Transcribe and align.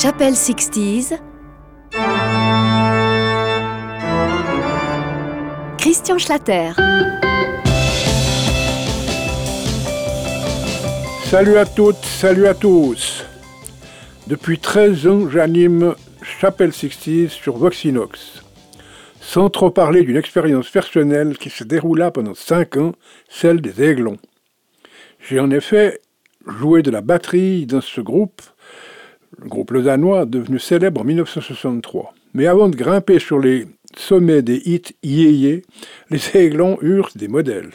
Chapelle 0.00 0.34
60s. 0.34 1.18
Christian 5.76 6.18
Schlatter. 6.18 6.70
Salut 11.24 11.56
à 11.56 11.66
toutes, 11.66 11.96
salut 11.96 12.46
à 12.46 12.54
tous. 12.54 13.24
Depuis 14.28 14.60
13 14.60 15.06
ans, 15.08 15.28
j'anime 15.28 15.96
Chapelle 16.22 16.70
60s 16.70 17.30
sur 17.30 17.56
Voxinox. 17.56 18.44
Sans 19.20 19.50
trop 19.50 19.72
parler 19.72 20.04
d'une 20.04 20.16
expérience 20.16 20.70
personnelle 20.70 21.36
qui 21.36 21.50
se 21.50 21.64
déroula 21.64 22.12
pendant 22.12 22.36
5 22.36 22.76
ans, 22.76 22.92
celle 23.28 23.60
des 23.60 23.82
Aiglons. 23.82 24.18
J'ai 25.18 25.40
en 25.40 25.50
effet 25.50 25.98
joué 26.46 26.82
de 26.82 26.92
la 26.92 27.00
batterie 27.00 27.66
dans 27.66 27.80
ce 27.80 28.00
groupe 28.00 28.40
le 29.36 29.48
groupe 29.48 29.72
lausannois 29.72 30.24
devenu 30.24 30.58
célèbre 30.58 31.00
en 31.00 31.04
1963. 31.04 32.14
Mais 32.34 32.46
avant 32.46 32.68
de 32.68 32.76
grimper 32.76 33.18
sur 33.18 33.38
les 33.38 33.66
sommets 33.96 34.42
des 34.42 34.62
hits 34.64 34.94
yéyé, 35.02 35.62
les 36.10 36.36
aiglons 36.36 36.78
eurent 36.82 37.10
des 37.14 37.28
modèles. 37.28 37.70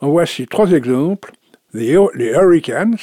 En 0.00 0.08
voici 0.08 0.46
trois 0.46 0.72
exemples 0.72 1.32
les, 1.72 1.92
Hurricanes, 1.92 2.96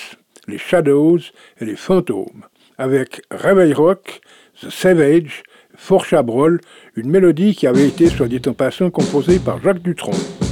les 0.48 0.58
Shadows 0.58 1.20
et 1.60 1.66
les 1.66 1.76
Fantômes, 1.76 2.46
avec 2.78 3.22
Réveil 3.32 3.74
Rock, 3.74 4.22
The 4.62 4.70
Savage, 4.70 5.44
Fort 5.76 6.06
Chabrol, 6.06 6.60
une 6.96 7.10
mélodie 7.10 7.56
qui 7.56 7.68
avait 7.68 7.88
été, 7.88 8.08
soit 8.08 8.28
dit 8.28 8.42
en 8.48 8.54
passant, 8.54 8.90
composée 8.90 9.40
par 9.40 9.62
Jacques 9.62 9.84
Dutronc. 9.84 10.47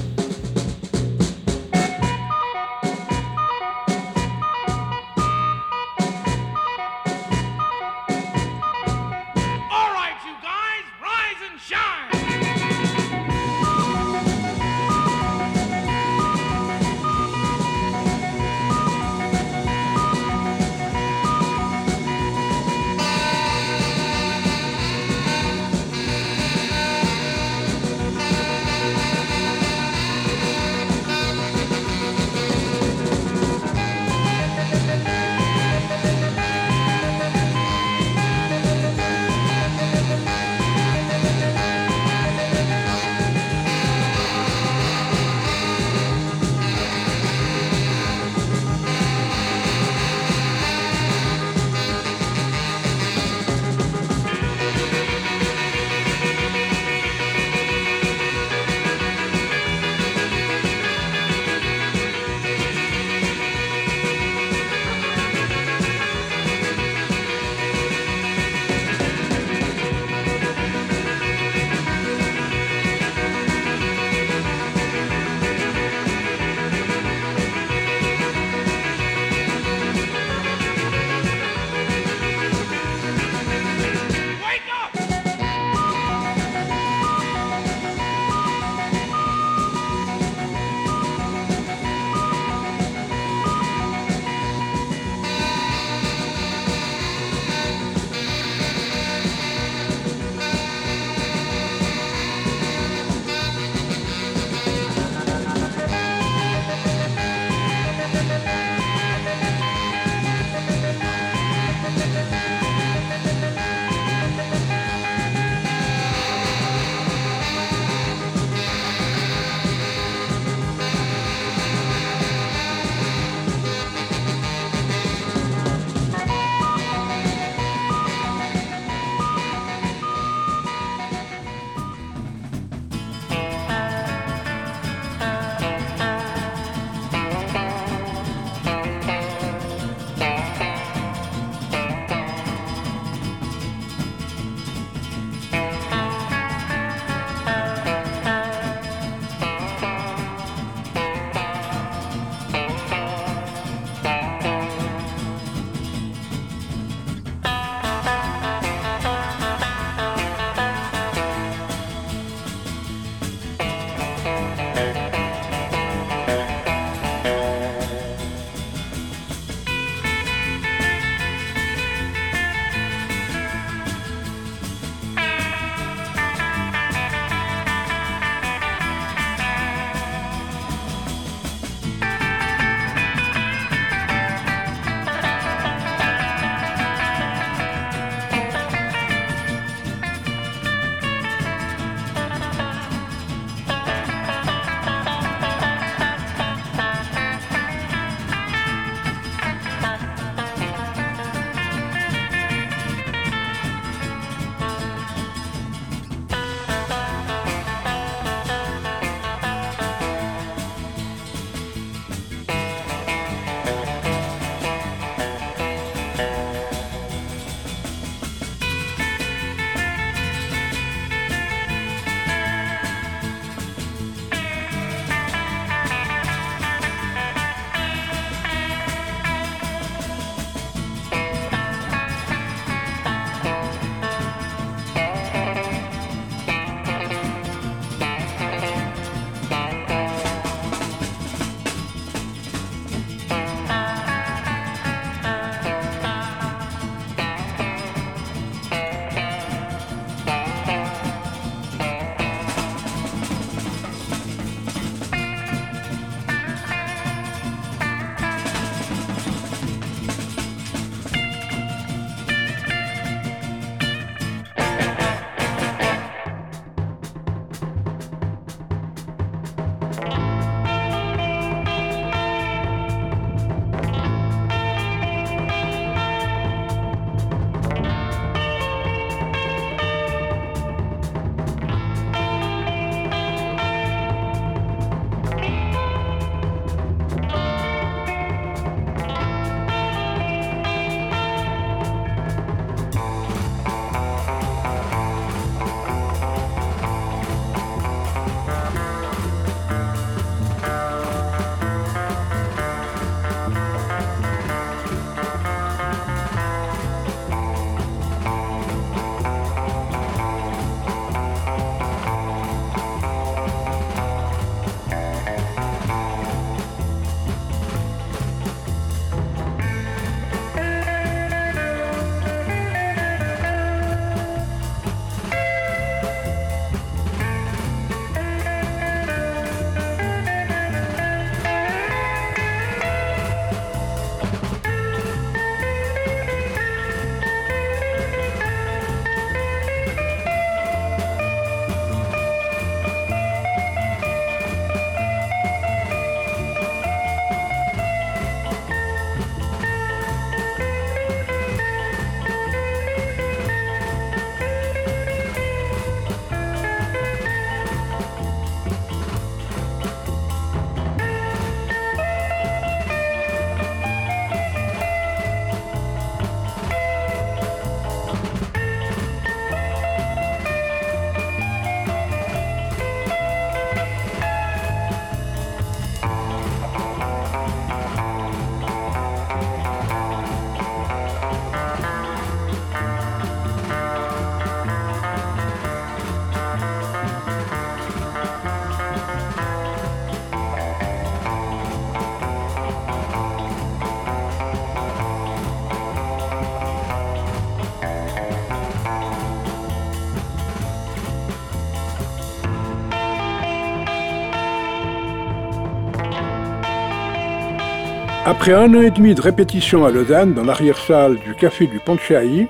Après 408.38 408.52
un 408.52 408.76
an 408.76 408.82
et 408.82 408.92
demi 408.92 409.16
de 409.16 409.22
répétition 409.22 409.86
à 409.86 409.92
Lausanne, 409.92 410.34
dans 410.34 410.44
l'arrière-salle 410.44 411.16
du 411.20 411.34
Café 411.36 411.68
du 411.68 411.80
Ponchaï, 411.80 412.48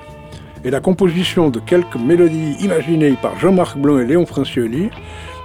et 0.63 0.71
la 0.71 0.79
composition 0.79 1.49
de 1.49 1.59
quelques 1.59 1.95
mélodies 1.95 2.55
imaginées 2.59 3.15
par 3.21 3.37
Jean-Marc 3.39 3.77
Blanc 3.77 3.99
et 3.99 4.05
Léon 4.05 4.25
Francioli, 4.25 4.89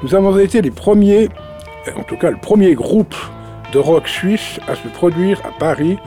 nous 0.03 0.15
avons 0.15 0.37
été 0.39 0.63
les 0.63 0.71
premiers, 0.71 1.29
en 1.95 2.03
tout 2.05 2.17
cas 2.17 2.31
le 2.31 2.39
premier 2.39 2.75
groupe 2.75 3.15
de 3.75 3.79
rock 3.79 4.09
suisse 4.09 4.59
à 4.67 4.77
se 4.77 4.89
produire 4.89 5.41
à 5.45 5.51
Paris, 5.59 5.99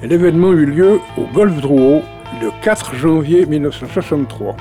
et 0.00 0.06
l'événement 0.06 0.52
eut 0.52 0.64
lieu 0.64 1.00
au 1.18 1.24
Golf 1.34 1.60
Drouot 1.60 2.02
le 2.40 2.50
4 2.62 2.94
janvier 2.94 3.46
1963. 3.46 4.56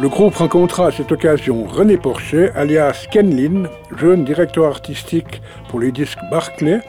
Le 0.00 0.08
groupe 0.10 0.34
rencontra 0.34 0.88
à 0.88 0.92
cette 0.92 1.12
occasion 1.12 1.64
René 1.64 1.96
Porchet, 1.96 2.52
alias 2.54 3.06
Ken 3.10 3.68
jeune 3.96 4.24
directeur 4.24 4.66
artistique 4.66 5.40
pour 5.70 5.80
les 5.80 5.92
disques 5.92 6.20
Barclay, 6.30 6.82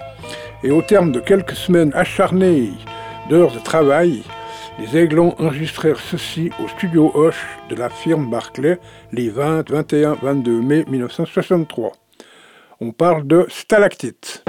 et 0.63 0.71
au 0.71 0.81
terme 0.81 1.11
de 1.11 1.19
quelques 1.19 1.55
semaines 1.55 1.91
acharnées 1.93 2.69
d'heures 3.29 3.51
de 3.51 3.59
travail, 3.59 4.23
les 4.79 4.97
Aiglons 4.97 5.35
enregistrèrent 5.37 5.99
ceci 5.99 6.49
au 6.63 6.67
studio 6.67 7.11
Hoche 7.13 7.45
de 7.69 7.75
la 7.75 7.89
firme 7.89 8.29
Barclay 8.29 8.79
les 9.11 9.29
20, 9.29 9.69
21, 9.69 10.15
22 10.21 10.61
mai 10.61 10.85
1963. 10.89 11.91
On 12.81 12.91
parle 12.91 13.27
de 13.27 13.45
stalactite. 13.49 14.43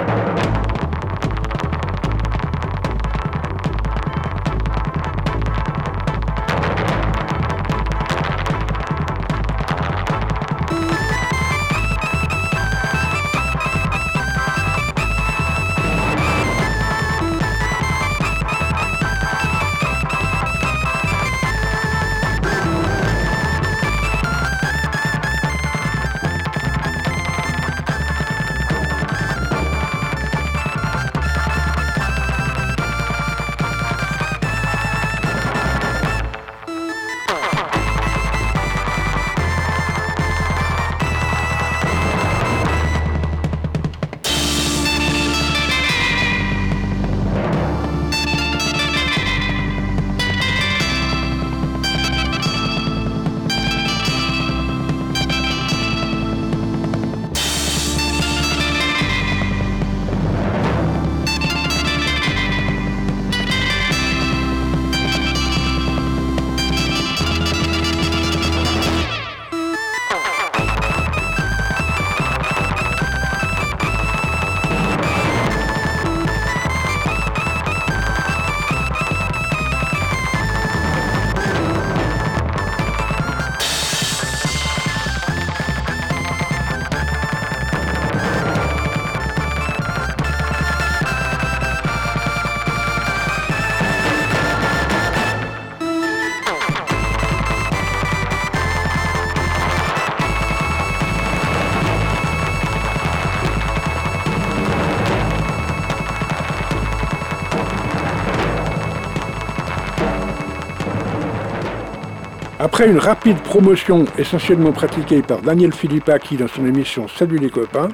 Après 112.74 112.90
une 112.90 112.98
rapide 112.98 113.38
promotion 113.38 114.04
essentiellement 114.18 114.72
pratiquée 114.72 115.22
par 115.22 115.40
Daniel 115.42 115.72
Philippaki 115.72 116.36
dans 116.36 116.48
son 116.48 116.66
émission 116.66 117.06
Salut 117.06 117.38
les 117.38 117.48
copains, 117.48 117.90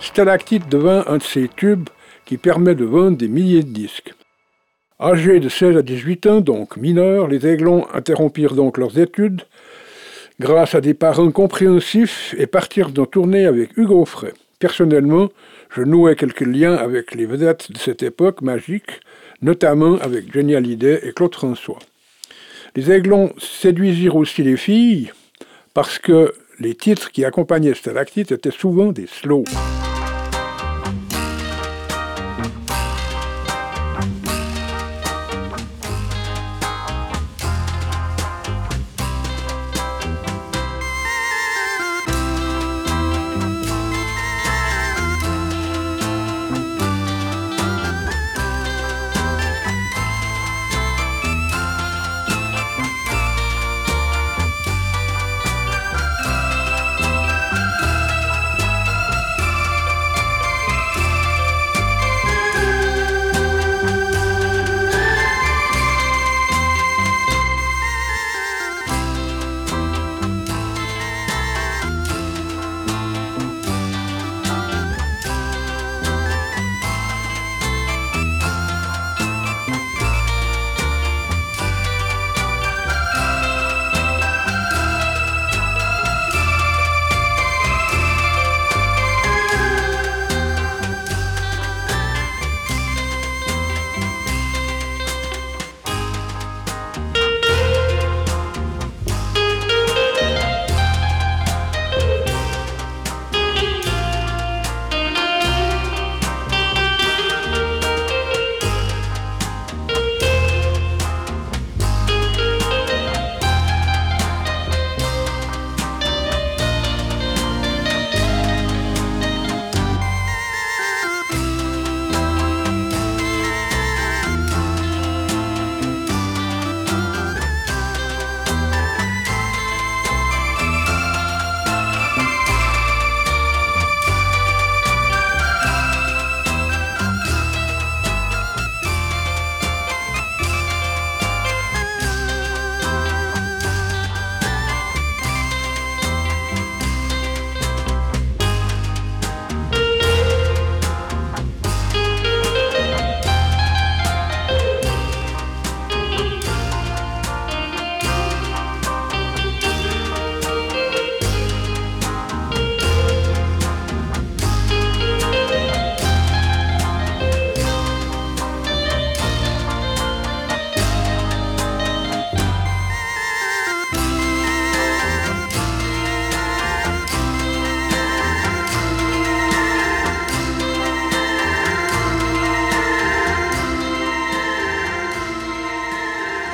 Stalactite 0.00 0.70
devint 0.70 1.04
un 1.06 1.18
de 1.18 1.22
ces 1.22 1.48
tubes 1.54 1.90
qui 2.24 2.38
permet 2.38 2.74
de 2.74 2.86
vendre 2.86 3.18
des 3.18 3.28
milliers 3.28 3.62
de 3.62 3.68
disques. 3.68 4.14
Âgés 4.98 5.38
de 5.38 5.50
16 5.50 5.76
à 5.76 5.82
18 5.82 6.26
ans, 6.28 6.40
donc 6.40 6.78
mineurs, 6.78 7.28
les 7.28 7.46
Aiglons 7.46 7.86
interrompirent 7.92 8.54
donc 8.54 8.78
leurs 8.78 8.98
études 8.98 9.42
grâce 10.40 10.74
à 10.74 10.80
des 10.80 10.94
parents 10.94 11.30
compréhensifs 11.30 12.34
et 12.38 12.46
partirent 12.46 12.92
en 12.96 13.04
tournée 13.04 13.44
avec 13.44 13.76
Hugo 13.76 14.06
Frey. 14.06 14.32
Personnellement, 14.58 15.28
je 15.68 15.82
nouais 15.82 16.16
quelques 16.16 16.40
liens 16.40 16.76
avec 16.76 17.14
les 17.14 17.26
vedettes 17.26 17.70
de 17.70 17.76
cette 17.76 18.02
époque 18.02 18.40
magique, 18.40 19.02
notamment 19.42 19.98
avec 19.98 20.32
Johnny 20.32 20.54
Hallyday 20.54 21.00
et 21.06 21.12
Claude 21.12 21.34
François. 21.34 21.80
Les 22.74 22.90
aiglons 22.90 23.34
séduisirent 23.38 24.16
aussi 24.16 24.42
les 24.42 24.56
filles 24.56 25.12
parce 25.74 25.98
que 25.98 26.32
les 26.58 26.74
titres 26.74 27.10
qui 27.10 27.24
accompagnaient 27.24 27.74
Stalactite 27.74 28.32
étaient 28.32 28.50
souvent 28.50 28.92
des 28.92 29.06
slows. 29.06 29.44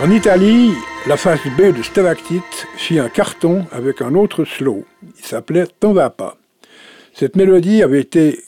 En 0.09 0.13
Italie, 0.13 0.73
la 1.07 1.19
phase 1.19 1.45
B 1.59 1.77
de 1.77 1.83
Stalactite 1.83 2.67
fit 2.79 2.99
un 2.99 3.11
carton 3.11 3.67
avec 3.73 4.01
un 4.01 4.15
autre 4.15 4.47
slow. 4.47 4.87
Il 5.03 5.23
s'appelait 5.23 5.67
T'en 5.81 5.93
va 5.93 6.09
pas. 6.09 6.39
Cette 7.13 7.37
mélodie 7.37 7.83
avait 7.83 8.01
été 8.01 8.43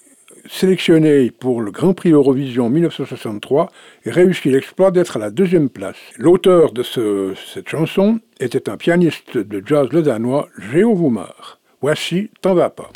sélectionnée 0.49 1.31
pour 1.31 1.61
le 1.61 1.71
Grand 1.71 1.93
Prix 1.93 2.13
Eurovision 2.13 2.71
1963 2.71 3.71
et 4.07 4.11
réussit 4.11 4.51
l'exploit 4.51 4.91
d'être 4.91 5.19
à 5.19 5.21
la 5.21 5.29
deuxième 5.29 5.69
place. 5.69 5.99
L'auteur 6.17 6.73
de 6.73 6.83
cette 6.83 7.69
chanson 7.69 8.21
était 8.39 8.71
un 8.71 8.79
pianiste 8.79 9.37
de 9.37 9.63
jazz 9.63 9.89
le 9.93 10.01
danois, 10.01 10.49
Géo 10.73 10.95
Voumar. 10.95 11.61
Voici 11.83 12.31
T'en 12.41 12.55
pas. 12.71 12.91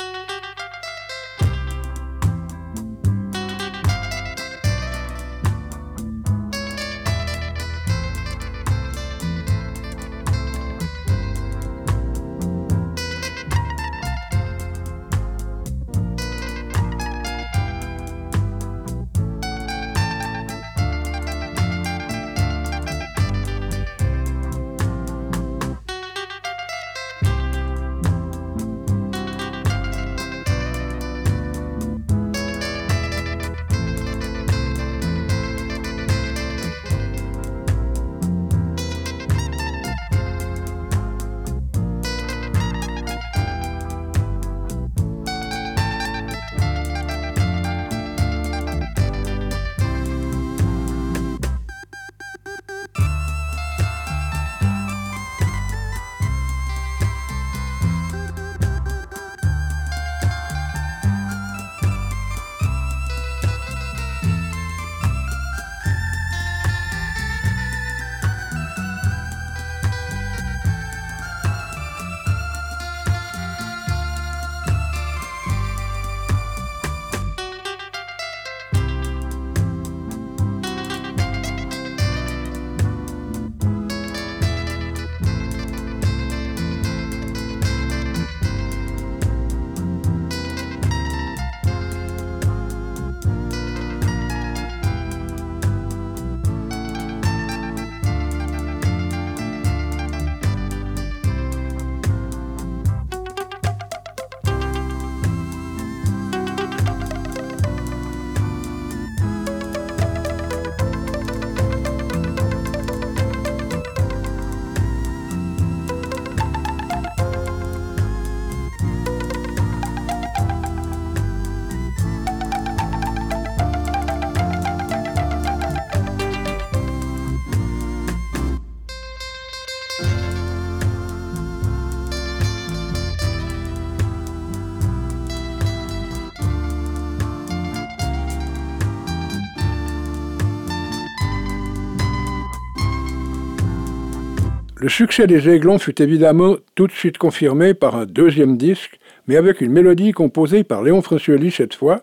Le 144.77 144.89
succès 144.89 145.25
des 145.25 145.47
Aiglons 145.47 145.79
fut 145.79 146.01
évidemment 146.01 146.57
tout 146.75 146.87
de 146.87 146.91
suite 146.91 147.17
confirmé 147.17 147.73
par 147.73 147.95
un 147.95 148.05
deuxième 148.05 148.57
disque, 148.57 148.99
mais 149.25 149.37
avec 149.37 149.61
une 149.61 149.71
mélodie 149.71 150.11
composée 150.11 150.65
par 150.65 150.83
Léon 150.83 151.01
Francioli 151.01 151.49
cette 151.49 151.75
fois, 151.75 152.01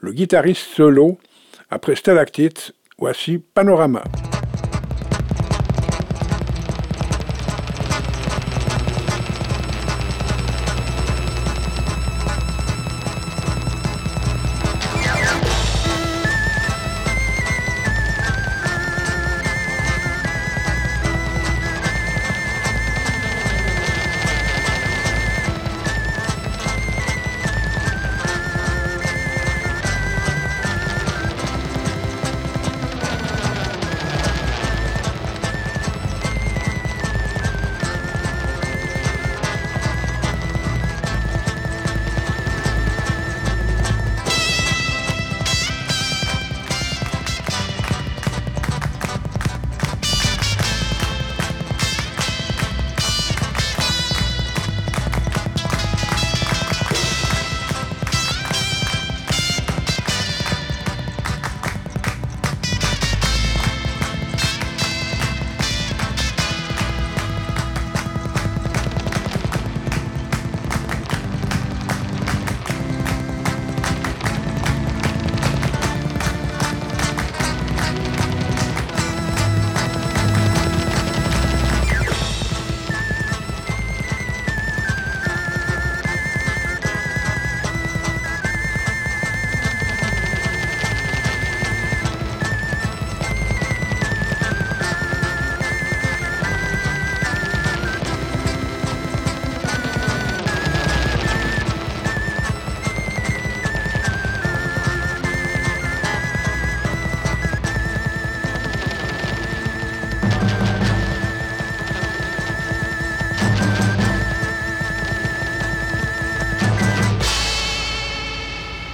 le 0.00 0.12
guitariste 0.12 0.66
solo. 0.74 1.18
Après 1.70 1.94
Stalactite, 1.94 2.74
voici 2.98 3.38
Panorama. 3.38 4.02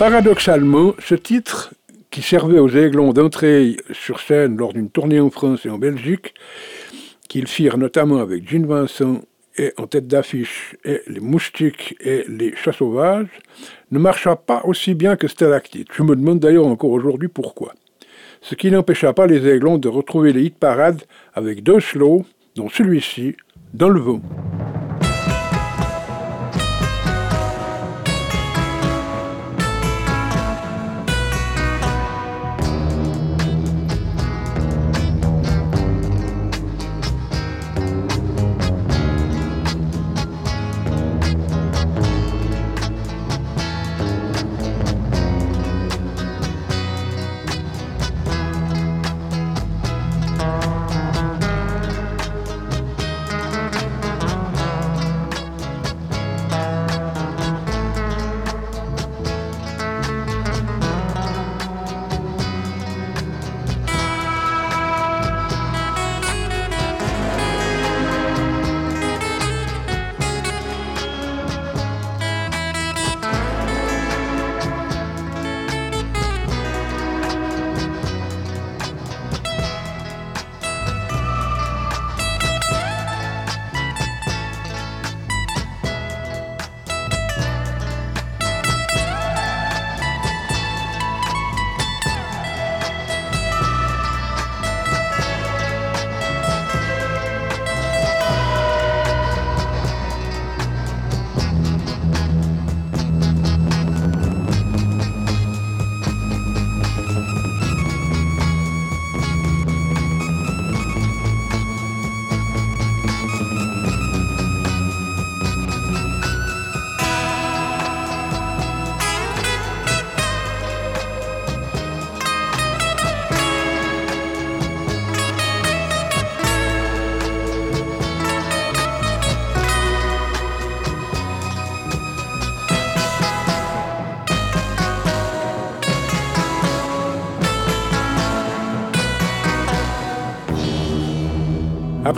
Paradoxalement, 0.05 0.93
ce 0.99 1.15
titre, 1.15 1.73
qui 2.11 2.21
servait 2.21 2.59
aux 2.59 2.69
Aiglons 2.69 3.15
d'entrée 3.15 3.79
sur 3.91 4.21
scène 4.21 4.59
lors 4.59 4.75
d'une 4.75 4.91
tournée 4.91 5.19
en 5.19 5.31
France 5.31 5.65
et 5.65 5.71
en 5.71 5.79
Belgique, 5.79 6.35
qu'ils 7.27 7.47
firent 7.47 7.79
notamment 7.79 8.19
avec 8.19 8.47
Gene 8.47 8.67
Vincent 8.67 9.23
et 9.57 9.73
en 9.79 9.87
tête 9.87 10.07
d'affiche 10.07 10.77
et 10.85 11.01
les 11.07 11.21
moustiques 11.21 11.97
et 12.01 12.27
les 12.29 12.55
chats 12.55 12.75
sauvages, 12.75 13.31
ne 13.93 13.99
marcha 13.99 14.37
pas 14.37 14.61
aussi 14.65 14.93
bien 14.93 15.17
que 15.17 15.27
Stalactite. 15.27 15.89
Je 15.95 16.03
me 16.03 16.15
demande 16.15 16.39
d'ailleurs 16.39 16.67
encore 16.67 16.91
aujourd'hui 16.91 17.29
pourquoi. 17.29 17.73
Ce 18.43 18.55
qui 18.55 18.71
n'empêcha 18.71 19.15
pas 19.15 19.27
les 19.27 19.49
Aiglons 19.49 19.79
de 19.79 19.89
retrouver 19.89 20.35
les 20.35 20.43
hit 20.43 20.59
parades 20.59 21.01
avec 21.33 21.63
deux 21.63 21.81
slows, 21.81 22.27
dont 22.57 22.69
celui-ci, 22.69 23.37
dans 23.73 23.89
le 23.89 24.01
vent. 24.01 24.21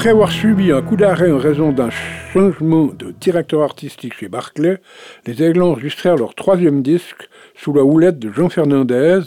Après 0.07 0.13
avoir 0.15 0.31
subi 0.31 0.71
un 0.71 0.83
coup 0.83 0.95
d'arrêt 0.95 1.33
en 1.33 1.39
raison 1.39 1.73
d'un 1.73 1.91
changement 2.33 2.85
de 2.85 3.13
directeur 3.21 3.63
artistique 3.63 4.15
chez 4.15 4.29
Barclay, 4.29 4.79
les 5.27 5.43
Aiglons 5.43 5.73
enregistrèrent 5.73 6.15
leur 6.15 6.37
troisième 6.37 6.81
disque 6.81 7.29
sous 7.57 7.73
la 7.73 7.83
houlette 7.83 8.21
de 8.21 8.31
Jean 8.33 8.49
Fernandez. 8.49 9.23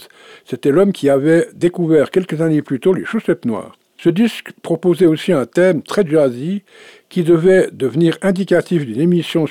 C'était 0.45 0.71
l'homme 0.71 0.93
qui 0.93 1.09
avait 1.09 1.49
découvert 1.53 2.11
quelques 2.11 2.39
années 2.39 2.61
plus 2.61 2.79
tôt 2.79 2.93
les 2.93 3.03
chaussettes 3.03 3.43
noires. 3.43 3.75
Ce 3.97 4.07
disque 4.07 4.53
proposait 4.61 5.05
aussi 5.05 5.33
un 5.33 5.45
thème 5.45 5.83
très 5.83 6.07
jazzy 6.07 6.63
qui 7.09 7.23
devait 7.23 7.67
devenir 7.73 8.17
indicatif 8.21 8.85
d'une 8.85 9.01
émission 9.01 9.47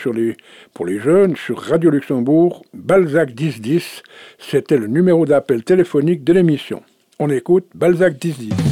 pour 0.72 0.86
les 0.86 0.98
jeunes 0.98 1.36
sur 1.36 1.58
Radio 1.58 1.90
Luxembourg, 1.90 2.64
Balzac 2.72 3.38
1010. 3.38 4.02
C'était 4.38 4.78
le 4.78 4.86
numéro 4.86 5.26
d'appel 5.26 5.62
téléphonique 5.62 6.24
de 6.24 6.32
l'émission. 6.32 6.80
On 7.18 7.28
écoute 7.28 7.66
Balzac 7.74 8.14
1010. 8.14 8.67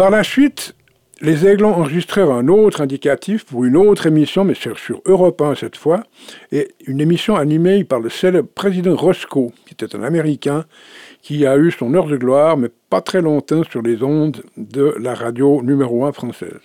Par 0.00 0.08
la 0.08 0.24
suite, 0.24 0.74
les 1.20 1.46
Aiglons 1.46 1.74
enregistrèrent 1.74 2.30
un 2.30 2.48
autre 2.48 2.80
indicatif 2.80 3.44
pour 3.44 3.66
une 3.66 3.76
autre 3.76 4.06
émission, 4.06 4.44
mais 4.44 4.54
sur, 4.54 4.78
sur 4.78 5.02
Europe 5.04 5.42
1 5.42 5.56
cette 5.56 5.76
fois, 5.76 6.04
et 6.52 6.68
une 6.86 7.02
émission 7.02 7.36
animée 7.36 7.84
par 7.84 8.00
le 8.00 8.08
célèbre 8.08 8.48
président 8.48 8.96
Roscoe, 8.96 9.52
qui 9.66 9.74
était 9.74 9.94
un 9.94 10.02
Américain, 10.02 10.64
qui 11.20 11.44
a 11.44 11.58
eu 11.58 11.70
son 11.70 11.92
heure 11.92 12.06
de 12.06 12.16
gloire, 12.16 12.56
mais 12.56 12.70
pas 12.88 13.02
très 13.02 13.20
longtemps 13.20 13.62
sur 13.70 13.82
les 13.82 14.02
ondes 14.02 14.42
de 14.56 14.94
la 14.98 15.12
radio 15.12 15.60
numéro 15.62 16.06
1 16.06 16.12
française. 16.12 16.60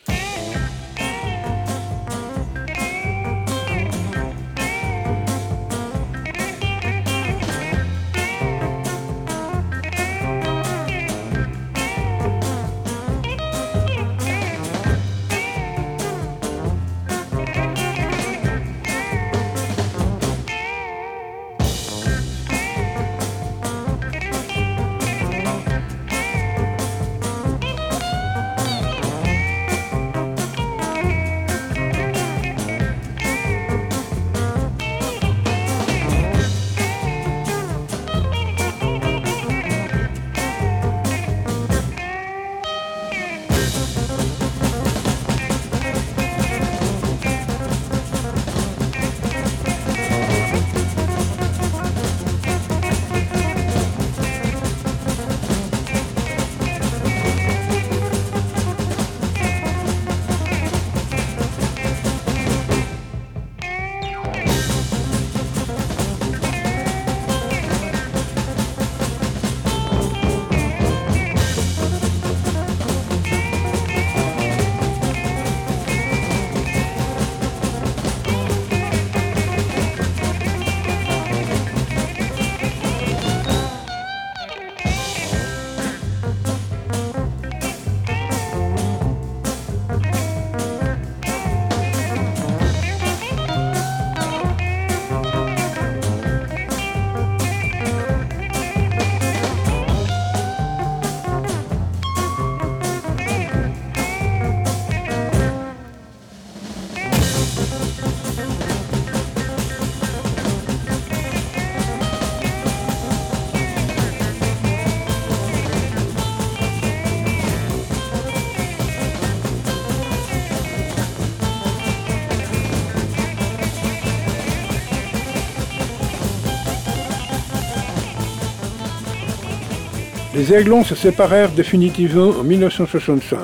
Les 130.45 130.53
Aiglons 130.53 130.83
se 130.83 130.93
séparèrent 130.93 131.51
définitivement 131.51 132.29
en 132.29 132.43
1965. 132.43 133.39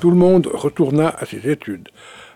Tout 0.00 0.10
le 0.10 0.16
monde 0.16 0.46
retourna 0.46 1.10
à 1.18 1.26
ses 1.26 1.50
études. 1.50 1.90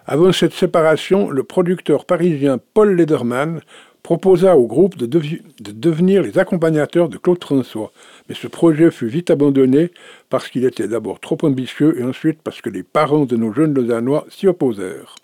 Avant 0.05 0.31
cette 0.31 0.53
séparation, 0.53 1.31
le 1.31 1.43
producteur 1.43 2.05
parisien 2.05 2.59
Paul 2.75 2.97
Lederman 2.97 3.63
proposa 4.03 4.59
au 4.59 4.67
groupe 4.67 4.99
de, 4.99 5.07
de, 5.07 5.73
devenir 5.73 6.21
les 6.21 6.39
accompagnateurs 6.39 7.09
de 7.09 7.17
Claude 7.17 7.43
François. 7.43 7.93
Mais 8.29 8.35
ce 8.35 8.47
projet 8.47 8.91
fut 8.91 9.07
vite 9.07 9.31
abandonné 9.31 9.91
parce 10.29 10.51
qu'il 10.51 10.67
était 10.67 10.87
d'abord 10.87 11.19
trop 11.19 11.39
ambitieux 11.43 11.99
et 11.99 12.05
ensuite 12.05 12.43
parce 12.43 12.61
que 12.61 12.69
les 12.69 12.83
parents 12.83 13.25
de 13.25 13.39
nos 13.39 13.55
jeunes 13.55 13.73
Lausannois 13.73 14.27
s'y 14.29 14.47
opposèrent. 14.47 15.15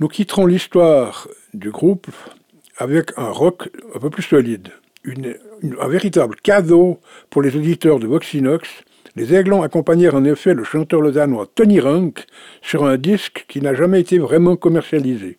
Nous 0.00 0.08
quitterons 0.08 0.44
l'histoire 0.44 1.28
du 1.54 1.70
groupe 1.70 2.08
avec 2.76 3.12
un 3.16 3.30
rock 3.30 3.70
un 3.94 3.98
peu 4.00 4.10
plus 4.10 4.22
solide 4.22 4.68
un 5.80 5.88
véritable 5.88 6.36
cadeau 6.36 7.00
pour 7.30 7.42
les 7.42 7.56
auditeurs 7.56 7.98
de 7.98 8.06
Voxinox. 8.06 8.68
Les 9.16 9.34
Aiglons 9.34 9.62
accompagnèrent 9.62 10.14
en 10.14 10.24
effet 10.24 10.54
le 10.54 10.64
chanteur 10.64 11.00
lausannois 11.00 11.46
Tony 11.54 11.80
Rank 11.80 12.24
sur 12.62 12.84
un 12.84 12.96
disque 12.96 13.46
qui 13.48 13.60
n'a 13.60 13.74
jamais 13.74 14.00
été 14.00 14.18
vraiment 14.18 14.56
commercialisé. 14.56 15.38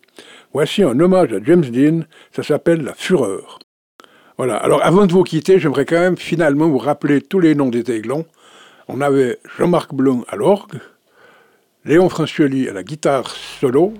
Voici 0.52 0.82
un 0.82 0.98
hommage 0.98 1.32
à 1.32 1.42
James 1.42 1.64
Dean, 1.64 2.00
ça 2.32 2.42
s'appelle 2.42 2.82
La 2.82 2.94
Fureur. 2.94 3.58
Voilà, 4.36 4.56
alors 4.56 4.84
avant 4.84 5.06
de 5.06 5.12
vous 5.12 5.22
quitter, 5.22 5.58
j'aimerais 5.58 5.84
quand 5.84 6.00
même 6.00 6.16
finalement 6.16 6.68
vous 6.68 6.78
rappeler 6.78 7.20
tous 7.20 7.40
les 7.40 7.54
noms 7.54 7.68
des 7.68 7.90
Aiglons. 7.90 8.26
On 8.88 9.00
avait 9.00 9.38
Jean-Marc 9.58 9.94
Blum 9.94 10.24
à 10.28 10.36
l'orgue, 10.36 10.80
Léon 11.84 12.08
Francioli 12.08 12.68
à 12.68 12.72
la 12.72 12.82
guitare 12.82 13.30
solo, 13.30 13.94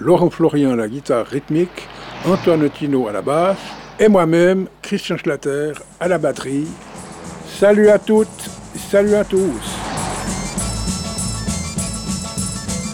Laurent 0.00 0.30
Florian 0.30 0.72
à 0.72 0.76
la 0.76 0.88
guitare 0.88 1.26
rythmique, 1.26 1.88
Antoine 2.24 2.70
Tino 2.70 3.06
à 3.06 3.12
la 3.12 3.22
basse, 3.22 3.58
et 4.00 4.08
moi-même, 4.08 4.66
Christian 4.80 5.18
Schlatter, 5.18 5.72
à 6.00 6.08
la 6.08 6.16
batterie. 6.16 6.66
Salut 7.58 7.90
à 7.90 7.98
toutes, 7.98 8.50
salut 8.90 9.14
à 9.14 9.24
tous. 9.24 9.60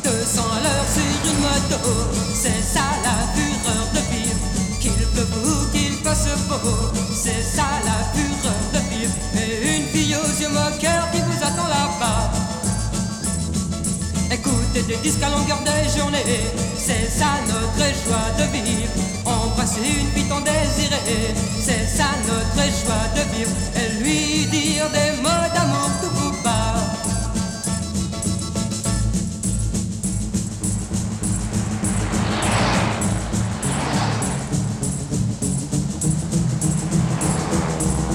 200 0.02 0.42
à 0.42 0.60
l'heure 0.64 0.86
sur 0.92 1.30
une 1.30 1.40
moto, 1.40 1.78
c'est 2.34 2.60
ça 2.60 2.82
la 3.04 3.16
fureur 3.34 3.86
de 3.94 4.00
vivre. 4.10 4.40
Qu'il 4.80 4.90
pleuve 4.90 5.46
ou 5.46 5.70
qu'il 5.70 5.94
fasse 6.02 6.26
beau, 6.48 6.56
c'est 7.14 7.40
ça 7.40 7.68
la 7.84 7.98
fureur 8.12 8.62
de 8.74 8.78
vivre. 8.90 9.14
Et 9.36 9.76
une 9.76 9.86
fille 9.86 10.16
aux 10.16 10.42
yeux 10.42 10.48
moqueurs 10.48 11.08
qui 11.12 11.20
vous 11.20 11.40
attend 11.40 11.68
là-bas. 11.68 12.32
Écoutez 14.32 14.82
des 14.82 14.96
disques 14.96 15.22
à 15.22 15.30
longueur 15.30 15.60
des 15.60 15.88
journées, 15.96 16.40
c'est 16.76 17.08
ça 17.08 17.38
notre 17.46 17.94
joie 18.04 18.28
de 18.38 18.44
vivre. 18.52 18.90
Embrasser 19.66 19.80
une 20.16 20.28
tant 20.28 20.40
désirée, 20.40 21.34
c'est 21.60 21.86
ça 21.86 22.04
notre 22.28 22.54
joie 22.54 23.08
de 23.16 23.36
vivre. 23.36 23.50
Et 23.74 24.00
lui 24.00 24.46
dire 24.46 24.88
des 24.90 25.20
mots 25.22 25.48
d'amour 25.54 25.90
tout 26.00 26.10
coup 26.10 26.34
bas. 26.44 26.76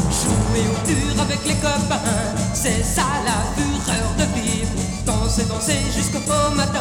Jouer 0.10 0.66
au 0.70 0.88
dur 0.88 1.22
avec 1.22 1.46
les 1.46 1.56
copains, 1.56 1.98
c'est 2.54 2.84
ça 2.84 3.04
la 3.26 3.44
fureur 3.58 4.16
de 4.18 4.40
vivre. 4.40 4.70
Danser, 5.06 5.44
danser 5.50 5.82
jusqu'au 5.94 6.20
beau 6.20 6.56
matin. 6.56 6.80